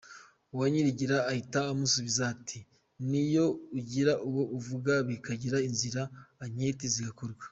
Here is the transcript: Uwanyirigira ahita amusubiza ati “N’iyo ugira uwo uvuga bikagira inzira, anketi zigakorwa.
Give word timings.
Uwanyirigira 0.53 1.17
ahita 1.31 1.59
amusubiza 1.71 2.21
ati 2.33 2.59
“N’iyo 3.09 3.45
ugira 3.77 4.13
uwo 4.27 4.43
uvuga 4.57 4.93
bikagira 5.07 5.57
inzira, 5.67 6.01
anketi 6.43 6.85
zigakorwa. 6.95 7.45